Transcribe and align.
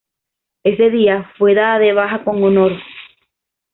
Ese 0.63 0.89
día, 0.89 1.29
fue 1.37 1.53
dada 1.53 1.77
de 1.77 1.93
baja 1.93 2.23
con 2.23 2.43
honor. 2.43 2.71